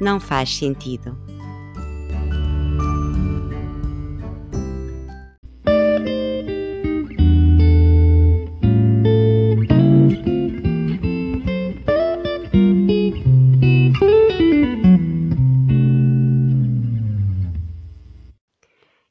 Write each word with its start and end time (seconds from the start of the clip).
não 0.00 0.18
faz 0.20 0.56
sentido. 0.56 1.16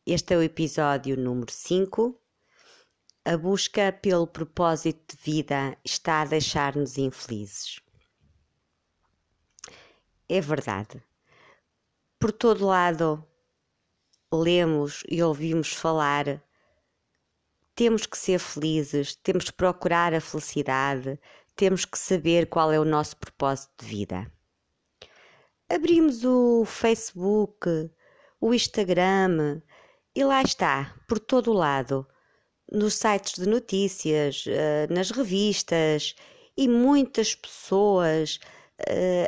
Este 0.05 0.35
é 0.35 0.37
o 0.37 0.43
episódio 0.43 1.17
número 1.17 1.51
5. 1.51 2.15
A 3.25 3.35
busca 3.35 3.91
pelo 3.91 4.27
propósito 4.27 5.17
de 5.17 5.23
vida 5.23 5.75
está 5.83 6.21
a 6.21 6.25
deixar-nos 6.25 6.99
infelizes. 6.99 7.82
É 10.29 10.39
verdade. 10.39 11.03
Por 12.19 12.31
todo 12.31 12.65
lado, 12.65 13.25
lemos 14.31 15.03
e 15.09 15.21
ouvimos 15.21 15.73
falar. 15.73 16.41
Temos 17.75 18.05
que 18.05 18.17
ser 18.17 18.39
felizes, 18.39 19.15
temos 19.15 19.45
que 19.45 19.53
procurar 19.53 20.13
a 20.13 20.21
felicidade, 20.21 21.19
temos 21.55 21.85
que 21.85 21.97
saber 21.97 22.47
qual 22.47 22.71
é 22.71 22.79
o 22.79 22.85
nosso 22.85 23.17
propósito 23.17 23.71
de 23.79 23.85
vida. 23.85 24.31
Abrimos 25.69 26.23
o 26.23 26.65
Facebook, 26.65 27.89
o 28.39 28.53
Instagram 28.53 29.61
e 30.15 30.23
lá 30.23 30.41
está, 30.41 30.95
por 31.07 31.19
todo 31.19 31.51
o 31.51 31.55
lado, 31.55 32.07
nos 32.71 32.93
sites 32.93 33.33
de 33.41 33.47
notícias, 33.47 34.45
eh, 34.47 34.87
nas 34.89 35.11
revistas 35.11 36.15
e 36.55 36.67
muitas 36.67 37.35
pessoas 37.35 38.39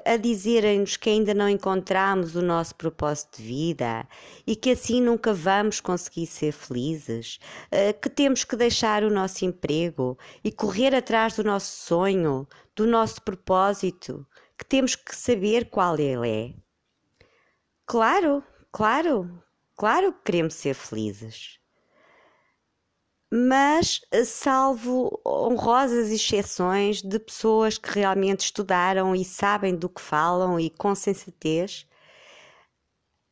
a 0.05 0.17
dizerem-nos 0.17 0.97
que 0.97 1.09
ainda 1.09 1.33
não 1.33 1.49
encontramos 1.49 2.35
o 2.35 2.41
nosso 2.41 2.75
propósito 2.75 3.37
de 3.37 3.43
vida 3.43 4.07
e 4.45 4.55
que 4.55 4.71
assim 4.71 5.01
nunca 5.01 5.33
vamos 5.33 5.79
conseguir 5.79 6.27
ser 6.27 6.51
felizes, 6.51 7.39
uh, 7.71 7.99
que 7.99 8.09
temos 8.09 8.43
que 8.43 8.55
deixar 8.55 9.03
o 9.03 9.09
nosso 9.09 9.45
emprego 9.45 10.17
e 10.43 10.51
correr 10.51 10.93
atrás 10.93 11.35
do 11.35 11.43
nosso 11.43 11.85
sonho, 11.85 12.47
do 12.75 12.85
nosso 12.85 13.21
propósito, 13.21 14.25
que 14.57 14.65
temos 14.65 14.95
que 14.95 15.15
saber 15.15 15.69
qual 15.69 15.97
ele 15.99 16.29
é. 16.29 16.53
Claro, 17.85 18.43
claro, 18.71 19.43
claro 19.75 20.13
que 20.13 20.23
queremos 20.23 20.53
ser 20.55 20.73
felizes 20.73 21.59
mas 23.35 23.99
eh, 24.11 24.23
salvo 24.23 25.19
honrosas 25.27 26.09
exceções 26.09 27.01
de 27.01 27.19
pessoas 27.19 27.77
que 27.77 27.89
realmente 27.89 28.45
estudaram 28.45 29.13
e 29.13 29.25
sabem 29.25 29.75
do 29.75 29.89
que 29.89 29.99
falam 29.99 30.57
e 30.57 30.69
com 30.69 30.95
sensatez, 30.95 31.85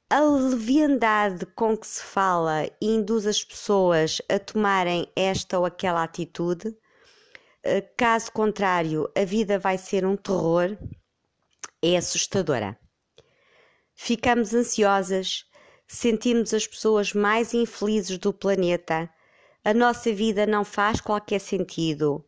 a 0.09 0.19
leviandade 0.19 1.45
com 1.55 1.77
que 1.77 1.87
se 1.87 2.03
fala 2.03 2.69
induz 2.81 3.25
as 3.25 3.45
pessoas 3.45 4.21
a 4.29 4.37
tomarem 4.37 5.07
esta 5.15 5.57
ou 5.57 5.65
aquela 5.65 6.03
atitude. 6.03 6.75
Eh, 7.63 7.81
caso 7.95 8.29
contrário, 8.33 9.09
a 9.17 9.23
vida 9.23 9.57
vai 9.57 9.77
ser 9.77 10.05
um 10.05 10.17
terror, 10.17 10.77
é 11.81 11.95
assustadora. 11.95 12.77
Ficamos 13.95 14.53
ansiosas, 14.53 15.45
sentimos 15.87 16.53
as 16.53 16.67
pessoas 16.67 17.13
mais 17.13 17.53
infelizes 17.53 18.17
do 18.17 18.33
planeta 18.33 19.09
a 19.63 19.73
nossa 19.73 20.11
vida 20.13 20.45
não 20.45 20.65
faz 20.65 20.99
qualquer 20.99 21.39
sentido, 21.39 22.23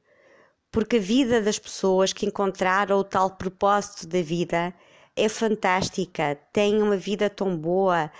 porque 0.71 0.97
a 0.97 1.01
vida 1.01 1.41
das 1.41 1.59
pessoas 1.59 2.13
que 2.13 2.25
encontraram 2.25 2.97
o 2.97 3.03
tal 3.03 3.31
propósito 3.31 4.07
da 4.07 4.21
vida 4.21 4.73
é 5.15 5.29
fantástica, 5.29 6.35
têm 6.53 6.81
uma 6.81 6.97
vida 6.97 7.29
tão 7.29 7.57
boa, 7.57 8.11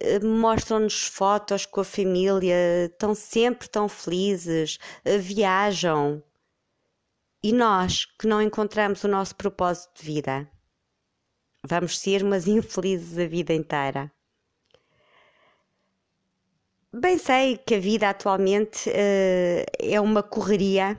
eh, 0.00 0.18
mostram-nos 0.20 1.06
fotos 1.06 1.66
com 1.66 1.80
a 1.80 1.84
família, 1.84 2.86
estão 2.86 3.14
sempre 3.14 3.68
tão 3.68 3.88
felizes, 3.88 4.78
eh, 5.04 5.18
viajam. 5.18 6.22
E 7.42 7.52
nós, 7.52 8.06
que 8.18 8.26
não 8.26 8.40
encontramos 8.40 9.04
o 9.04 9.08
nosso 9.08 9.36
propósito 9.36 10.00
de 10.00 10.06
vida, 10.06 10.50
vamos 11.66 11.98
ser 11.98 12.22
umas 12.22 12.46
infelizes 12.48 13.18
a 13.18 13.26
vida 13.26 13.52
inteira. 13.52 14.10
Bem 16.96 17.18
sei 17.18 17.58
que 17.58 17.74
a 17.74 17.80
vida 17.80 18.08
atualmente 18.08 18.88
uh, 18.88 19.64
é 19.80 20.00
uma 20.00 20.22
correria 20.22 20.96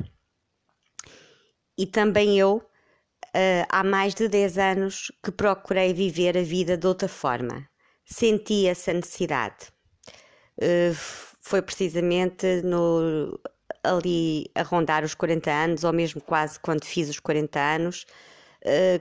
e 1.78 1.86
também 1.86 2.38
eu, 2.38 2.58
uh, 2.58 3.66
há 3.70 3.82
mais 3.82 4.14
de 4.14 4.28
10 4.28 4.58
anos, 4.58 5.10
que 5.24 5.32
procurei 5.32 5.94
viver 5.94 6.38
a 6.38 6.44
vida 6.44 6.76
de 6.76 6.86
outra 6.86 7.08
forma. 7.08 7.66
Senti 8.06 8.68
essa 8.68 8.92
necessidade. 8.92 9.72
Uh, 10.58 10.94
foi 11.40 11.62
precisamente 11.62 12.62
no, 12.62 13.40
ali 13.82 14.52
a 14.54 14.64
rondar 14.64 15.02
os 15.06 15.16
40 15.16 15.50
anos, 15.50 15.86
ou 15.86 15.94
mesmo 15.94 16.20
quase 16.20 16.60
quando 16.60 16.84
fiz 16.84 17.08
os 17.10 17.22
40 17.22 17.58
anos, 17.58 18.06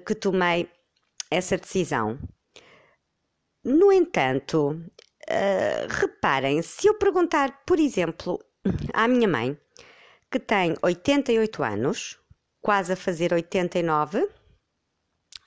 que 0.07 0.15
tomei 0.15 0.69
essa 1.29 1.57
decisão. 1.57 2.19
No 3.65 3.91
entanto, 3.91 4.79
Uh, 5.29 5.89
reparem, 5.89 6.61
se 6.63 6.87
eu 6.87 6.95
perguntar, 6.95 7.65
por 7.65 7.79
exemplo, 7.79 8.39
à 8.93 9.09
minha 9.09 9.29
mãe, 9.29 9.59
que 10.31 10.39
tem 10.39 10.75
88 10.83 11.63
anos, 11.63 12.19
quase 12.61 12.93
a 12.93 12.97
fazer 12.97 13.33
89, 13.33 14.29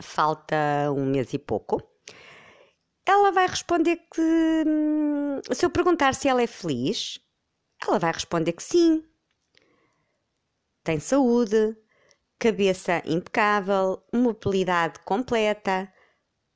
falta 0.01 0.55
um 0.95 1.05
mês 1.05 1.33
e 1.33 1.39
pouco, 1.39 1.81
ela 3.05 3.31
vai 3.31 3.47
responder 3.47 3.97
que. 4.13 4.63
Hum, 4.67 5.41
se 5.51 5.65
eu 5.65 5.69
perguntar 5.69 6.13
se 6.13 6.27
ela 6.27 6.41
é 6.41 6.47
feliz, 6.47 7.19
ela 7.85 7.99
vai 7.99 8.11
responder 8.11 8.53
que 8.53 8.63
sim. 8.63 9.03
Tem 10.83 10.99
saúde, 10.99 11.75
cabeça 12.39 13.01
impecável, 13.05 14.03
mobilidade 14.13 14.99
completa, 14.99 15.91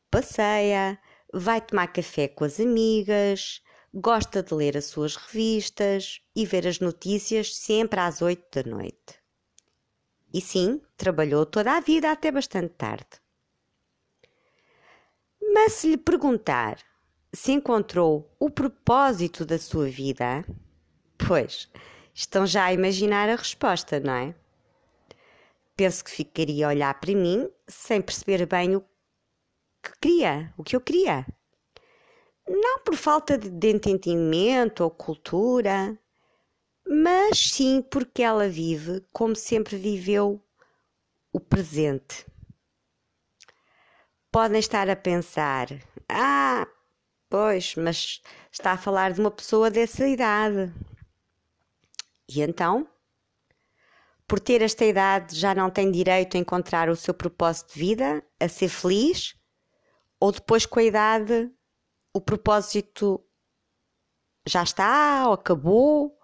passeia 0.09 1.00
vai 1.34 1.62
tomar 1.62 1.88
café 1.88 2.28
com 2.28 2.44
as 2.44 2.59
amigas, 2.59 3.62
gosta 3.94 4.42
de 4.42 4.53
ler 4.53 4.78
as 4.78 4.86
suas 4.86 5.16
revistas 5.16 6.22
e 6.36 6.46
ver 6.46 6.68
as 6.68 6.80
notícias 6.80 7.56
sempre 7.56 8.00
às 8.00 8.22
oito 8.22 8.64
da 8.64 8.69
noite. 8.69 9.22
E 10.34 10.40
sim, 10.40 10.81
trabalhou 10.96 11.46
toda 11.46 11.74
a 11.74 11.81
vida 11.81 12.12
até 12.12 12.31
bastante 12.31 12.74
tarde. 12.75 13.22
Mas 15.53 15.74
se 15.74 15.90
lhe 15.90 15.97
perguntar 15.97 16.78
se 17.34 17.52
encontrou 17.52 18.34
o 18.40 18.50
propósito 18.50 19.46
da 19.46 19.58
sua 19.58 19.88
vida, 19.90 20.46
pois 21.18 21.70
estão 22.14 22.46
já 22.46 22.66
a 22.66 22.74
imaginar 22.74 23.30
a 23.30 23.36
resposta, 23.36 24.00
não 24.00 24.14
é? 24.14 24.36
Penso 25.75 26.03
que 26.03 26.12
ficaria 26.12 26.66
a 26.66 26.70
olhar 26.70 26.94
para 27.00 27.16
mim 27.16 27.50
sem 27.67 28.02
perceber 28.02 28.46
bem 28.46 28.76
o 28.76 28.82
que 29.81 29.99
queria, 29.99 30.53
o 30.57 30.63
que 30.63 30.75
eu 30.75 30.81
queria. 30.81 31.25
Não 32.47 32.79
por 32.79 32.95
falta 32.95 33.37
de 33.37 33.69
entendimento 33.69 34.83
ou 34.83 34.91
cultura, 34.91 35.97
mas 36.85 37.39
sim 37.51 37.81
porque 37.81 38.22
ela 38.22 38.49
vive 38.49 39.05
como 39.13 39.35
sempre 39.35 39.78
viveu 39.78 40.43
o 41.31 41.39
presente. 41.39 42.25
Podem 44.31 44.59
estar 44.59 44.89
a 44.89 44.95
pensar: 44.95 45.67
ah, 46.09 46.67
pois, 47.29 47.75
mas 47.75 48.22
está 48.51 48.73
a 48.73 48.78
falar 48.78 49.13
de 49.13 49.19
uma 49.19 49.31
pessoa 49.31 49.69
dessa 49.69 50.07
idade. 50.07 50.73
E 52.28 52.41
então? 52.41 52.87
Por 54.28 54.39
ter 54.39 54.61
esta 54.61 54.85
idade, 54.85 55.37
já 55.37 55.53
não 55.53 55.69
tem 55.69 55.91
direito 55.91 56.37
a 56.37 56.39
encontrar 56.39 56.89
o 56.89 56.95
seu 56.95 57.13
propósito 57.13 57.73
de 57.73 57.79
vida, 57.79 58.23
a 58.39 58.47
ser 58.47 58.69
feliz? 58.69 59.35
Ou 60.22 60.32
depois 60.32 60.66
com 60.66 60.79
a 60.79 60.84
idade 60.84 61.52
o 62.14 62.22
propósito 62.22 63.22
já 64.47 64.64
está 64.64 65.28
ou 65.28 65.34
acabou. 65.34 66.18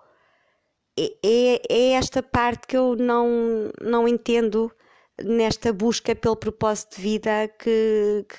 É, 0.98 1.14
é, 1.24 1.62
é, 1.70 1.92
esta 1.92 2.24
parte 2.24 2.68
que 2.68 2.78
eu 2.78 2.96
não, 2.96 3.72
não 3.82 4.08
entendo 4.08 4.72
nesta 5.24 5.72
busca 5.74 6.16
pelo 6.16 6.36
propósito 6.36 6.98
de 6.98 7.02
vida 7.02 7.48
que, 7.60 8.26
que, 8.28 8.38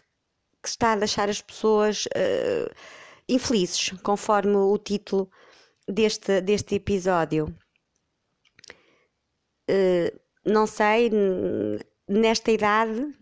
que 0.62 0.68
está 0.68 0.92
a 0.92 0.96
deixar 0.96 1.28
as 1.28 1.40
pessoas 1.40 2.06
uh, 2.06 2.74
infelizes, 3.28 3.90
conforme 4.02 4.56
o 4.56 4.76
título 4.78 5.30
deste, 5.88 6.40
deste 6.40 6.76
episódio. 6.76 7.54
Uh, 9.70 10.18
não 10.44 10.66
sei, 10.66 11.10
nesta 12.08 12.50
idade 12.50 13.14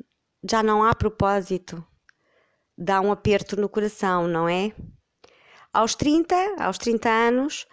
já 0.49 0.63
não 0.63 0.83
há 0.83 0.95
propósito. 0.95 1.85
Dá 2.77 3.01
um 3.01 3.11
aperto 3.11 3.59
no 3.59 3.69
coração, 3.69 4.29
não 4.29 4.49
é? 4.49 4.73
Aos 5.73 5.95
30, 5.95 6.35
aos 6.59 6.79
30 6.79 7.09
anos, 7.09 7.67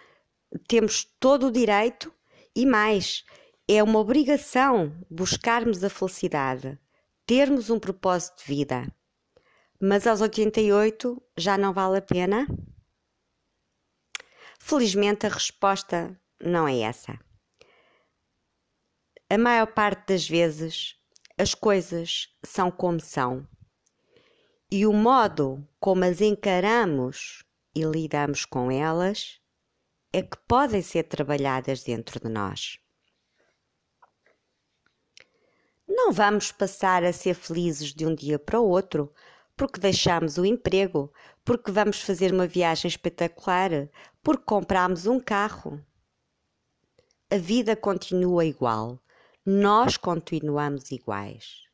temos 0.68 1.04
todo 1.18 1.48
o 1.48 1.52
direito 1.52 2.12
e 2.54 2.64
mais, 2.64 3.24
é 3.66 3.82
uma 3.82 3.98
obrigação 3.98 4.94
buscarmos 5.10 5.82
a 5.82 5.90
felicidade, 5.90 6.78
termos 7.26 7.70
um 7.70 7.78
propósito 7.78 8.40
de 8.40 8.44
vida. 8.44 8.94
Mas 9.80 10.06
aos 10.06 10.20
88 10.20 11.22
já 11.36 11.58
não 11.58 11.72
vale 11.72 11.98
a 11.98 12.02
pena? 12.02 12.46
Felizmente 14.58 15.26
a 15.26 15.30
resposta 15.30 16.18
não 16.40 16.66
é 16.68 16.80
essa. 16.80 17.18
A 19.28 19.36
maior 19.36 19.66
parte 19.66 20.08
das 20.08 20.28
vezes 20.28 20.96
as 21.36 21.54
coisas 21.54 22.28
são 22.44 22.70
como 22.70 23.00
são. 23.00 23.46
E 24.70 24.86
o 24.86 24.92
modo 24.92 25.66
como 25.78 26.04
as 26.04 26.20
encaramos 26.20 27.44
e 27.74 27.84
lidamos 27.84 28.44
com 28.44 28.70
elas 28.70 29.40
é 30.12 30.22
que 30.22 30.36
podem 30.48 30.82
ser 30.82 31.04
trabalhadas 31.04 31.82
dentro 31.82 32.20
de 32.20 32.28
nós. 32.28 32.78
Não 35.86 36.12
vamos 36.12 36.50
passar 36.50 37.04
a 37.04 37.12
ser 37.12 37.34
felizes 37.34 37.92
de 37.92 38.06
um 38.06 38.14
dia 38.14 38.38
para 38.38 38.60
o 38.60 38.68
outro 38.68 39.12
porque 39.56 39.78
deixamos 39.78 40.38
o 40.38 40.44
emprego, 40.44 41.12
porque 41.44 41.70
vamos 41.70 42.00
fazer 42.00 42.32
uma 42.32 42.46
viagem 42.46 42.88
espetacular, 42.88 43.88
porque 44.22 44.44
compramos 44.44 45.06
um 45.06 45.20
carro. 45.20 45.80
A 47.30 47.36
vida 47.36 47.76
continua 47.76 48.44
igual, 48.44 49.00
nós 49.44 49.96
continuamos 49.96 50.90
iguais. 50.90 51.64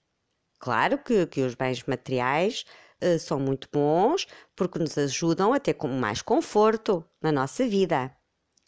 Claro 0.60 0.98
que, 0.98 1.26
que 1.26 1.40
os 1.40 1.54
bens 1.54 1.82
materiais 1.84 2.66
uh, 3.02 3.18
são 3.18 3.40
muito 3.40 3.66
bons 3.72 4.26
porque 4.54 4.78
nos 4.78 4.96
ajudam 4.98 5.54
a 5.54 5.58
ter 5.58 5.74
mais 5.88 6.20
conforto 6.20 7.02
na 7.20 7.32
nossa 7.32 7.66
vida. 7.66 8.14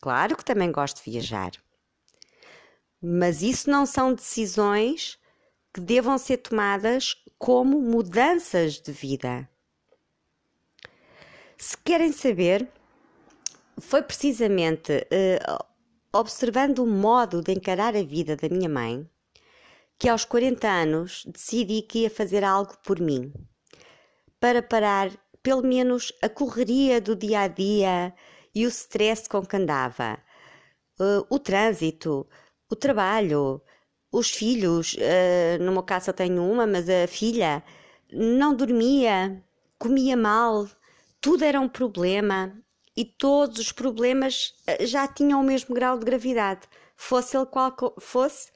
Claro 0.00 0.34
que 0.34 0.44
também 0.44 0.72
gosto 0.72 1.04
de 1.04 1.10
viajar. 1.10 1.52
Mas 3.00 3.42
isso 3.42 3.70
não 3.70 3.84
são 3.84 4.14
decisões 4.14 5.18
que 5.72 5.80
devam 5.80 6.16
ser 6.16 6.38
tomadas 6.38 7.14
como 7.38 7.80
mudanças 7.80 8.80
de 8.80 8.90
vida. 8.90 9.48
Se 11.58 11.76
querem 11.76 12.10
saber, 12.10 12.68
foi 13.78 14.02
precisamente 14.02 14.92
uh, 14.92 15.64
observando 16.12 16.80
o 16.80 16.86
modo 16.86 17.42
de 17.42 17.52
encarar 17.52 17.94
a 17.94 18.02
vida 18.02 18.34
da 18.34 18.48
minha 18.48 18.68
mãe 18.68 19.08
que 20.02 20.08
aos 20.08 20.24
40 20.24 20.68
anos 20.68 21.22
decidi 21.28 21.80
que 21.80 22.00
ia 22.00 22.10
fazer 22.10 22.42
algo 22.42 22.76
por 22.84 22.98
mim, 22.98 23.32
para 24.40 24.60
parar 24.60 25.12
pelo 25.44 25.62
menos 25.62 26.12
a 26.20 26.28
correria 26.28 27.00
do 27.00 27.14
dia 27.14 27.42
a 27.42 27.46
dia 27.46 28.12
e 28.52 28.66
o 28.66 28.68
stress 28.68 29.28
com 29.28 29.46
que 29.46 29.56
andava, 29.56 30.18
uh, 30.98 31.24
o 31.30 31.38
trânsito, 31.38 32.26
o 32.68 32.74
trabalho, 32.74 33.62
os 34.10 34.28
filhos, 34.32 34.94
uh, 34.94 35.62
no 35.62 35.70
meu 35.70 35.84
caso 35.84 36.10
eu 36.10 36.14
tenho 36.14 36.42
uma, 36.50 36.66
mas 36.66 36.88
a 36.88 37.06
filha 37.06 37.62
não 38.12 38.56
dormia, 38.56 39.40
comia 39.78 40.16
mal, 40.16 40.68
tudo 41.20 41.44
era 41.44 41.60
um 41.60 41.68
problema 41.68 42.52
e 42.96 43.04
todos 43.04 43.60
os 43.60 43.70
problemas 43.70 44.52
uh, 44.68 44.84
já 44.84 45.06
tinham 45.06 45.40
o 45.40 45.44
mesmo 45.44 45.72
grau 45.72 45.96
de 45.96 46.04
gravidade, 46.04 46.62
fosse 46.96 47.36
ele 47.36 47.46
qual 47.46 47.72
fosse. 48.00 48.50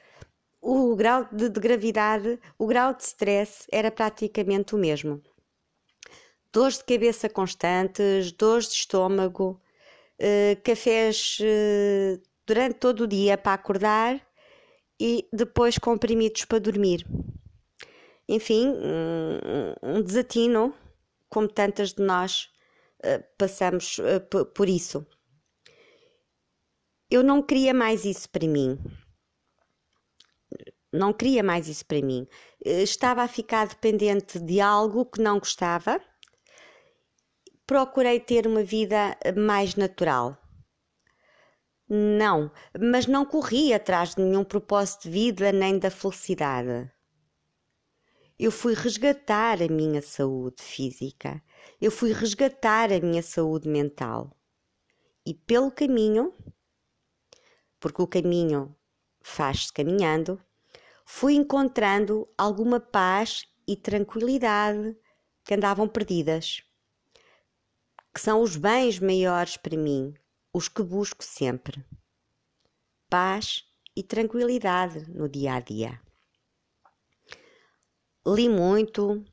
O 0.69 0.97
grau 0.97 1.29
de, 1.31 1.49
de 1.49 1.61
gravidade, 1.61 2.41
o 2.59 2.67
grau 2.67 2.93
de 2.93 3.05
stress 3.05 3.69
era 3.71 3.89
praticamente 3.89 4.75
o 4.75 4.79
mesmo. 4.79 5.23
Dores 6.53 6.79
de 6.79 6.85
cabeça 6.85 7.29
constantes, 7.29 8.33
dores 8.33 8.67
de 8.71 8.75
estômago, 8.75 9.63
uh, 10.19 10.61
cafés 10.65 11.39
durante 12.45 12.81
todo 12.81 13.03
o 13.03 13.07
dia 13.07 13.39
para 13.39 13.53
acordar 13.53 14.21
e 14.99 15.29
depois 15.33 15.79
comprimidos 15.79 16.45
para 16.47 16.59
dormir. 16.59 17.07
Enfim, 18.29 18.67
um, 18.67 19.99
um 19.99 20.03
desatino, 20.03 20.75
como 21.29 21.47
tantas 21.47 21.93
de 21.93 22.03
nós 22.03 22.51
uh, 23.05 23.23
passamos 23.39 23.99
por 24.53 24.69
isso. 24.69 25.07
Eu 27.09 27.23
não 27.23 27.41
queria 27.41 27.73
mais 27.73 28.05
isso 28.05 28.29
para 28.29 28.49
mim. 28.49 28.77
Não 30.93 31.13
queria 31.13 31.43
mais 31.43 31.69
isso 31.69 31.85
para 31.85 32.01
mim. 32.01 32.27
Uh, 32.65 32.83
estava 32.83 33.23
a 33.23 33.29
ficar 33.29 33.67
dependente 33.67 34.39
de 34.39 34.61
algo 34.61 35.05
que 35.07 35.21
não 35.21 35.39
gostava. 35.39 36.01
Procurei 37.67 38.21
ter 38.21 38.47
uma 38.47 38.63
vida 38.63 39.17
mais 39.37 39.75
natural 39.75 40.41
não, 41.89 42.51
mas 42.79 43.07
não 43.07 43.25
corri 43.25 43.73
atrás 43.73 44.15
de 44.15 44.23
nenhum 44.23 44.43
propósito 44.43 45.03
de 45.05 45.11
vida 45.11 45.53
nem 45.53 45.79
da 45.79 45.89
felicidade. 45.89 46.91
Eu 48.37 48.51
fui 48.51 48.75
resgatar 48.75 49.63
a 49.63 49.69
minha 49.69 50.03
saúde 50.03 50.63
física, 50.63 51.41
eu 51.81 51.93
fui 51.93 52.13
resgatar 52.13 52.93
a 52.93 52.99
minha 52.99 53.23
saúde 53.23 53.69
mental. 53.69 54.37
E 55.25 55.33
pelo 55.33 55.71
caminho, 55.71 56.35
porque 57.79 58.03
o 58.03 58.07
caminho 58.07 58.75
faz-se 59.23 59.73
caminhando, 59.73 60.43
fui 61.09 61.35
encontrando 61.35 62.29
alguma 62.37 62.81
paz 62.81 63.47
e 63.67 63.77
tranquilidade 63.77 64.99
que 65.45 65.55
andavam 65.55 65.89
perdidas, 65.89 66.65
que 68.13 68.21
são 68.21 68.43
os 68.43 68.57
bens 68.57 68.99
maiores 68.99 69.57
para 69.57 69.77
mim, 69.79 70.13
os 70.53 70.69
que 70.69 70.83
busco 70.83 71.23
sempre: 71.23 71.87
paz 73.09 73.65
e 73.95 74.03
tranquilidade 74.03 75.09
no 75.09 75.29
dia 75.29 75.55
a 75.55 75.61
dia. 75.61 76.03
Li 78.27 78.49
muito, 78.49 79.25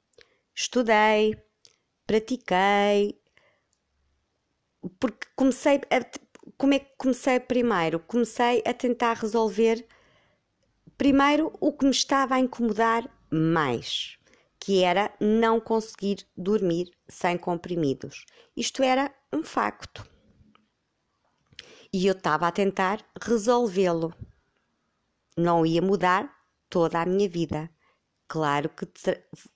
estudei, 0.56 1.36
pratiquei, 2.06 3.20
porque 5.00 5.28
comecei 5.36 5.78
a, 5.90 6.54
como 6.56 6.76
é 6.76 6.80
que 6.80 6.96
comecei 6.98 7.40
primeiro? 7.40 8.00
Comecei 8.00 8.62
a 8.64 8.74
tentar 8.74 9.14
resolver 9.14 9.88
primeiro 10.98 11.52
o 11.60 11.72
que 11.72 11.86
me 11.86 11.92
estava 11.92 12.36
a 12.36 12.40
incomodar 12.40 13.10
mais, 13.30 14.18
que 14.60 14.84
era 14.84 15.14
não 15.20 15.60
conseguir 15.60 16.26
dormir 16.38 16.92
sem 17.08 17.38
comprimidos. 17.38 18.26
Isto 18.56 18.84
era 18.84 19.14
um 19.32 19.44
facto 19.44 20.08
e 21.94 22.08
eu 22.08 22.14
estava 22.14 22.48
a 22.48 22.52
tentar 22.52 23.06
resolvê-lo. 23.22 24.14
Não 25.38 25.64
ia 25.64 25.82
mudar 25.82 26.34
toda 26.68 27.00
a 27.00 27.06
minha 27.06 27.30
vida. 27.30 27.70
Claro 28.28 28.70
que 28.70 28.88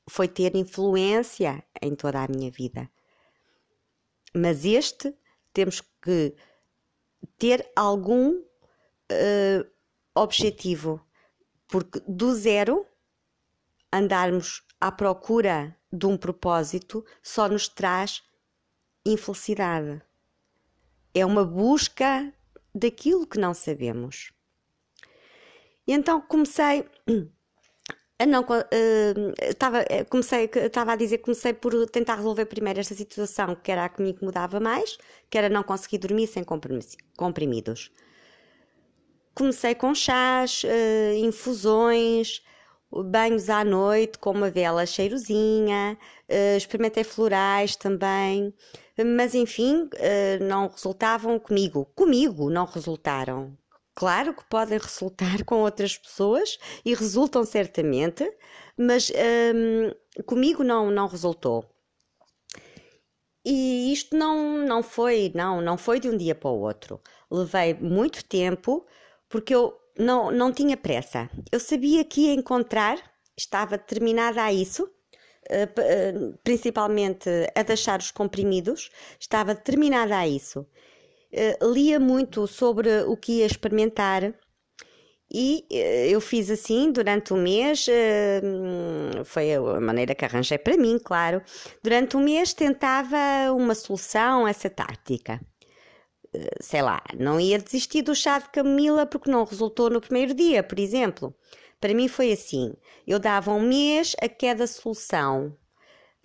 foi 0.08 0.28
ter 0.28 0.56
influência 0.56 1.64
em 1.82 1.96
toda 1.96 2.24
a 2.24 2.28
minha 2.28 2.52
vida. 2.52 2.90
Mas 4.36 4.66
este 4.66 5.16
temos 5.52 5.82
que 6.00 6.36
ter 7.40 7.68
algum 7.76 8.34
uh, 8.38 9.72
objetivo, 10.14 11.02
porque 11.68 12.02
do 12.08 12.34
zero 12.34 12.86
andarmos 13.92 14.64
à 14.80 14.92
procura 14.92 15.76
de 15.92 16.06
um 16.06 16.18
propósito 16.18 17.06
só 17.22 17.48
nos 17.48 17.68
traz 17.68 18.24
infelicidade 19.06 20.02
é 21.14 21.26
uma 21.26 21.44
busca 21.44 22.32
daquilo 22.74 23.26
que 23.26 23.40
não 23.40 23.54
sabemos. 23.54 24.32
E 25.88 25.94
então 25.94 26.22
comecei 26.22 26.86
a 28.20 28.26
não 28.26 28.46
estava 29.42 29.82
uh, 29.82 30.06
comecei 30.10 30.50
estava 30.54 30.94
a 30.94 30.96
dizer 30.96 31.20
comecei 31.20 31.54
por 31.54 31.88
tentar 31.90 32.16
resolver 32.16 32.46
primeiro 32.46 32.80
esta 32.80 32.94
situação 32.94 33.56
que 33.56 33.72
era 33.72 33.86
a 33.86 33.90
que 33.90 34.02
me 34.02 34.12
incomodava 34.12 34.60
mais, 34.60 34.98
que 35.30 35.38
era 35.38 35.50
não 35.50 35.64
conseguir 35.64 36.00
dormir 36.00 36.28
sem 36.28 36.44
comprimidos. 36.44 37.92
Comecei 39.38 39.76
com 39.76 39.94
chás, 39.94 40.64
uh, 40.64 41.14
infusões, 41.24 42.42
banhos 42.92 43.52
à 43.52 43.64
noite 43.64 44.18
com 44.18 44.32
uma 44.32 44.50
vela 44.50 44.84
cheirosinha, 44.84 45.96
uh, 46.28 46.58
experimentei 46.58 47.04
florais 47.04 47.76
também, 47.76 48.52
mas 49.16 49.36
enfim, 49.36 49.84
uh, 49.84 50.44
não 50.44 50.68
resultavam 50.68 51.38
comigo. 51.38 51.86
Comigo 51.94 52.50
não 52.50 52.66
resultaram. 52.66 53.56
Claro 53.94 54.34
que 54.34 54.44
podem 54.46 54.80
resultar 54.82 55.44
com 55.46 55.58
outras 55.58 55.96
pessoas 55.96 56.58
e 56.84 56.96
resultam 56.96 57.46
certamente, 57.46 58.28
mas 58.76 59.12
um, 59.12 60.24
comigo 60.24 60.64
não, 60.64 60.90
não 60.90 61.06
resultou. 61.08 61.64
E 63.46 63.94
isto 63.94 64.18
não, 64.18 64.66
não 64.66 64.82
foi, 64.82 65.32
não, 65.36 65.62
não 65.62 65.78
foi 65.78 66.00
de 66.00 66.10
um 66.10 66.18
dia 66.18 66.34
para 66.34 66.50
o 66.50 66.60
outro. 66.60 67.00
Levei 67.30 67.76
muito 67.76 68.26
tempo 68.26 68.84
porque 69.30 69.54
eu 69.54 69.78
não, 69.98 70.32
não 70.32 70.52
tinha 70.52 70.78
pressa. 70.78 71.30
Eu 71.52 71.60
sabia 71.60 72.04
que 72.04 72.22
ia 72.28 72.34
encontrar, 72.34 72.98
estava 73.36 73.78
determinada 73.78 74.44
a 74.44 74.54
isso, 74.54 74.90
eh, 75.50 75.68
eh, 75.78 76.14
principalmente 76.44 77.30
a 77.56 77.64
deixar 77.64 78.00
os 78.00 78.12
comprimidos, 78.12 78.90
estava 79.20 79.54
determinada 79.54 80.18
a 80.18 80.28
isso. 80.28 80.66
Eh, 81.32 81.58
lia 81.62 82.00
muito 82.00 82.48
sobre 82.48 83.02
o 83.04 83.16
que 83.18 83.40
ia 83.40 83.46
experimentar 83.46 84.34
e 85.30 85.66
eu 86.10 86.22
fiz 86.22 86.50
assim 86.50 86.90
durante 86.90 87.34
um 87.34 87.38
mês, 87.38 87.86
foi 89.26 89.54
a 89.54 89.82
maneira 89.82 90.16
que 90.16 90.24
arranjei 90.24 90.58
para 90.58 90.78
mim, 90.78 90.98
claro. 91.04 91.42
Durante 91.84 92.16
um 92.16 92.22
mês 92.22 92.54
tentava 92.54 93.18
uma 93.52 93.76
solução 93.76 94.48
essa 94.48 94.70
tática. 94.70 95.42
Sei 96.60 96.82
lá, 96.82 97.02
não 97.18 97.40
ia 97.40 97.60
desistir 97.60 98.02
do 98.02 98.16
chá 98.16 98.40
de 98.40 98.50
camomila 98.50 99.06
porque 99.06 99.30
não 99.32 99.44
resultou 99.44 99.90
no 99.90 100.02
primeiro 100.02 100.34
dia, 100.34 100.64
por 100.64 100.80
exemplo. 100.80 101.34
Para 101.80 101.94
mim 101.94 102.08
foi 102.08 102.32
assim: 102.32 102.74
eu 103.06 103.20
dava 103.20 103.52
um 103.52 103.62
mês 103.62 104.16
a 104.22 104.28
cada 104.30 104.68
solução. 104.68 105.56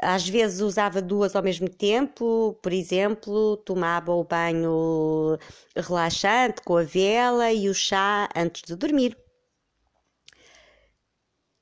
Às 0.01 0.29
vezes 0.29 0.61
usava 0.61 1.01
duas 1.01 1.37
ao 1.37 1.43
mesmo 1.43 1.69
tempo, 1.69 2.59
por 2.63 2.73
exemplo, 2.73 3.57
tomava 3.59 4.13
o 4.13 4.25
banho 4.25 5.39
relaxante 5.77 6.61
com 6.63 6.77
a 6.77 6.83
vela 6.83 7.53
e 7.53 7.69
o 7.69 7.75
chá 7.75 8.29
antes 8.35 8.63
de 8.63 8.75
dormir. 8.75 9.17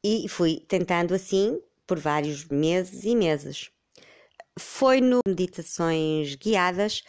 E 0.03 0.27
fui 0.29 0.61
tentando 0.67 1.15
assim 1.15 1.61
por 1.87 1.99
vários 1.99 2.47
meses 2.47 3.05
e 3.05 3.15
meses. 3.15 3.71
Foi 4.59 5.01
no 5.01 5.21
meditações 5.27 6.35
guiadas 6.37 7.03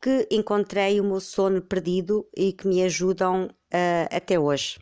que 0.00 0.26
encontrei 0.30 1.00
o 1.00 1.04
meu 1.04 1.20
sono 1.20 1.60
perdido 1.60 2.28
e 2.36 2.52
que 2.52 2.66
me 2.66 2.82
ajudam 2.82 3.46
uh, 3.46 4.08
até 4.10 4.38
hoje. 4.38 4.78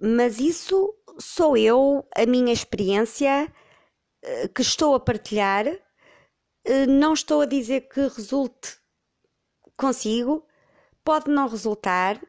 Mas 0.00 0.40
isso 0.40 0.94
sou 1.18 1.56
eu, 1.56 2.06
a 2.16 2.26
minha 2.26 2.52
experiência 2.52 3.52
uh, 4.24 4.48
que 4.48 4.62
estou 4.62 4.94
a 4.94 5.00
partilhar. 5.00 5.66
Uh, 5.66 6.86
não 6.88 7.12
estou 7.14 7.42
a 7.42 7.46
dizer 7.46 7.88
que 7.88 8.00
resulte 8.00 8.78
consigo, 9.76 10.46
pode 11.02 11.30
não 11.30 11.48
resultar, 11.48 12.20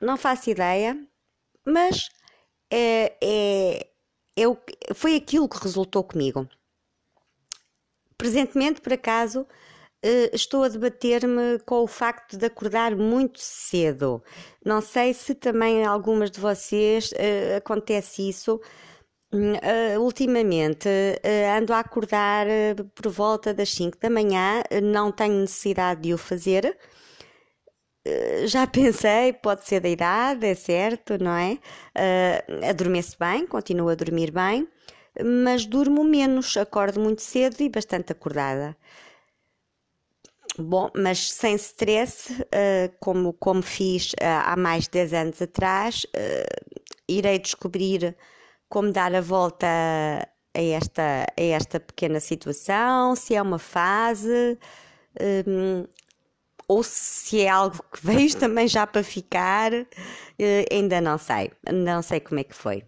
não 0.00 0.16
faço 0.16 0.48
ideia, 0.48 0.96
mas 1.66 2.08
é, 2.70 3.16
é, 3.22 3.90
é, 4.36 4.94
foi 4.94 5.16
aquilo 5.16 5.48
que 5.48 5.62
resultou 5.62 6.02
comigo. 6.02 6.48
Presentemente, 8.16 8.80
por 8.80 8.92
acaso, 8.92 9.46
estou 10.32 10.64
a 10.64 10.68
debater-me 10.68 11.58
com 11.66 11.82
o 11.82 11.86
facto 11.86 12.36
de 12.36 12.46
acordar 12.46 12.96
muito 12.96 13.38
cedo. 13.40 14.22
Não 14.64 14.80
sei 14.80 15.12
se 15.12 15.34
também 15.34 15.84
algumas 15.84 16.30
de 16.30 16.40
vocês 16.40 17.10
uh, 17.12 17.56
acontece 17.58 18.28
isso. 18.28 18.60
Uh, 19.32 20.00
ultimamente 20.00 20.88
ando 21.56 21.72
a 21.72 21.78
acordar 21.78 22.46
por 22.96 23.08
volta 23.12 23.54
das 23.54 23.72
5 23.72 23.96
da 24.00 24.10
manhã, 24.10 24.60
não 24.82 25.12
tenho 25.12 25.40
necessidade 25.40 26.00
de 26.00 26.12
o 26.12 26.18
fazer. 26.18 26.76
já 28.46 28.66
pensei, 28.68 29.32
pode 29.32 29.64
ser 29.68 29.80
da 29.80 29.88
idade, 29.88 30.46
é 30.46 30.54
certo, 30.56 31.16
não 31.22 31.32
é? 31.32 31.58
adormeço 32.68 33.16
bem, 33.20 33.46
continuo 33.46 33.88
a 33.88 33.94
dormir 33.94 34.32
bem, 34.32 34.66
mas 35.24 35.64
durmo 35.64 36.02
menos, 36.02 36.56
acordo 36.56 36.98
muito 36.98 37.22
cedo 37.22 37.60
e 37.60 37.68
bastante 37.68 38.10
acordada. 38.10 38.76
Bom, 40.60 40.90
mas 40.94 41.32
sem 41.32 41.54
stress, 41.54 42.32
uh, 42.32 42.94
como, 43.00 43.32
como 43.32 43.62
fiz 43.62 44.12
uh, 44.12 44.44
há 44.44 44.56
mais 44.56 44.84
de 44.84 44.90
10 44.90 45.12
anos 45.14 45.42
atrás, 45.42 46.04
uh, 46.04 46.80
irei 47.08 47.38
descobrir 47.38 48.16
como 48.68 48.92
dar 48.92 49.14
a 49.14 49.20
volta 49.20 49.66
a 49.66 50.62
esta, 50.62 51.26
a 51.36 51.42
esta 51.42 51.80
pequena 51.80 52.20
situação, 52.20 53.16
se 53.16 53.34
é 53.34 53.42
uma 53.42 53.58
fase, 53.58 54.58
um, 55.46 55.84
ou 56.68 56.82
se 56.82 57.40
é 57.40 57.48
algo 57.48 57.82
que 57.92 57.98
veio 58.06 58.36
também 58.36 58.68
já 58.68 58.86
para 58.86 59.02
ficar, 59.02 59.72
ainda 60.70 61.00
não 61.00 61.18
sei, 61.18 61.50
não 61.72 62.02
sei 62.02 62.20
como 62.20 62.40
é 62.40 62.44
que 62.44 62.54
foi. 62.54 62.84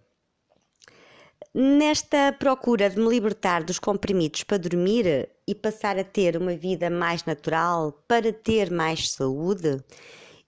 Nesta 1.53 2.33
procura 2.39 2.89
de 2.89 2.99
me 2.99 3.09
libertar 3.09 3.63
dos 3.63 3.77
comprimidos 3.77 4.43
para 4.43 4.57
dormir 4.57 5.29
e 5.47 5.53
passar 5.53 5.97
a 5.97 6.03
ter 6.03 6.37
uma 6.37 6.55
vida 6.55 6.89
mais 6.89 7.25
natural 7.25 7.91
para 8.07 8.31
ter 8.31 8.71
mais 8.71 9.11
saúde, 9.11 9.83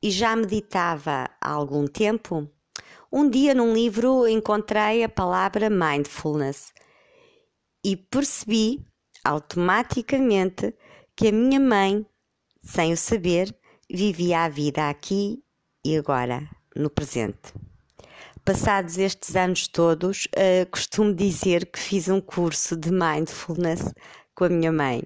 e 0.01 0.11
já 0.11 0.35
meditava 0.35 1.29
há 1.41 1.51
algum 1.51 1.87
tempo, 1.87 2.49
um 3.11 3.29
dia 3.29 3.53
num 3.53 3.73
livro 3.73 4.27
encontrei 4.27 5.03
a 5.03 5.09
palavra 5.09 5.69
mindfulness 5.69 6.73
e 7.83 7.95
percebi 7.95 8.85
automaticamente 9.23 10.75
que 11.15 11.29
a 11.29 11.31
minha 11.31 11.59
mãe, 11.59 12.05
sem 12.63 12.93
o 12.93 12.97
saber, 12.97 13.55
vivia 13.89 14.43
a 14.43 14.49
vida 14.49 14.89
aqui 14.89 15.41
e 15.83 15.97
agora, 15.97 16.47
no 16.75 16.89
presente. 16.89 17.53
Passados 18.43 18.97
estes 18.97 19.35
anos 19.35 19.67
todos, 19.67 20.25
uh, 20.25 20.69
costumo 20.69 21.13
dizer 21.13 21.65
que 21.65 21.79
fiz 21.79 22.09
um 22.09 22.21
curso 22.21 22.75
de 22.75 22.91
mindfulness 22.91 23.91
com 24.35 24.43
a 24.43 24.49
minha 24.49 24.71
mãe. 24.71 25.03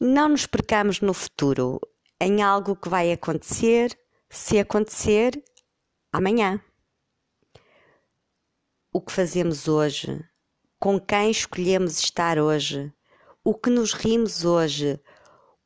Não 0.00 0.30
nos 0.30 0.46
percamos 0.46 1.00
no 1.00 1.12
futuro 1.12 1.78
em 2.20 2.42
algo 2.42 2.74
que 2.74 2.88
vai 2.88 3.12
acontecer, 3.12 3.96
se 4.30 4.58
acontecer, 4.58 5.42
amanhã. 6.10 6.60
O 8.92 9.00
que 9.00 9.12
fazemos 9.12 9.68
hoje, 9.68 10.24
com 10.80 10.98
quem 10.98 11.30
escolhemos 11.30 11.98
estar 11.98 12.38
hoje, 12.38 12.92
o 13.44 13.54
que 13.54 13.70
nos 13.70 13.92
rimos 13.92 14.44
hoje, 14.44 14.98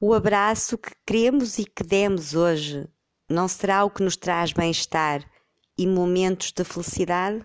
o 0.01 0.13
abraço 0.13 0.77
que 0.77 0.93
queremos 1.07 1.59
e 1.59 1.65
que 1.65 1.83
demos 1.83 2.35
hoje, 2.35 2.89
não 3.29 3.49
será 3.49 3.85
o 3.85 3.91
que 3.91 4.03
nos 4.03 4.17
traz 4.17 4.53
bem-estar 4.53 5.25
e 5.79 5.87
momentos 5.87 6.53
de 6.53 6.65
felicidade? 6.65 7.45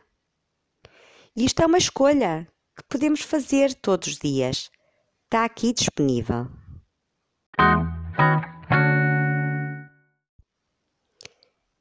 Isto 1.35 1.61
é 1.61 1.65
uma 1.65 1.77
escolha 1.77 2.50
que 2.81 2.87
podemos 2.89 3.21
fazer 3.21 3.73
todos 3.75 4.07
os 4.07 4.17
dias. 4.17 4.71
Está 5.25 5.45
aqui 5.45 5.73
disponível. 5.73 6.47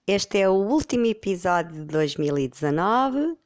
Este 0.06 0.38
é 0.38 0.48
o 0.48 0.54
último 0.54 1.06
episódio 1.06 1.72
de 1.72 1.84
2019. 1.84 3.36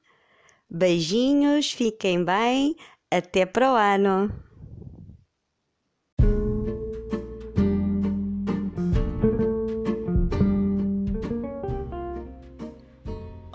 Beijinhos, 0.69 1.71
fiquem 1.71 2.25
bem, 2.25 2.75
até 3.11 3.47
para 3.47 3.73
o 3.73 3.77
ano! 3.77 4.33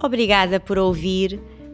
Obrigada 0.01 0.59
por 0.59 0.77
ouvir, 0.77 1.41